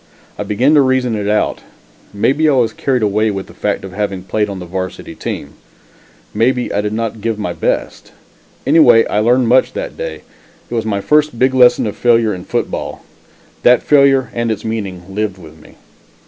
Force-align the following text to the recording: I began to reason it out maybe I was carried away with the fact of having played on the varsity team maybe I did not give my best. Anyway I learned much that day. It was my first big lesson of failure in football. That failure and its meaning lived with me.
I 0.35 0.41
began 0.41 0.73
to 0.73 0.81
reason 0.81 1.13
it 1.13 1.27
out 1.27 1.61
maybe 2.11 2.49
I 2.49 2.53
was 2.53 2.73
carried 2.73 3.03
away 3.03 3.29
with 3.29 3.45
the 3.45 3.53
fact 3.53 3.83
of 3.83 3.91
having 3.93 4.23
played 4.23 4.49
on 4.49 4.57
the 4.57 4.65
varsity 4.65 5.13
team 5.13 5.53
maybe 6.33 6.73
I 6.73 6.81
did 6.81 6.91
not 6.93 7.21
give 7.21 7.37
my 7.37 7.53
best. 7.53 8.11
Anyway 8.65 9.05
I 9.05 9.19
learned 9.19 9.47
much 9.47 9.73
that 9.73 9.95
day. 9.97 10.23
It 10.71 10.73
was 10.73 10.85
my 10.87 11.01
first 11.01 11.37
big 11.37 11.53
lesson 11.53 11.85
of 11.85 11.95
failure 11.95 12.33
in 12.33 12.45
football. 12.45 13.05
That 13.61 13.83
failure 13.83 14.31
and 14.33 14.49
its 14.51 14.65
meaning 14.65 15.03
lived 15.13 15.37
with 15.37 15.55
me. 15.61 15.75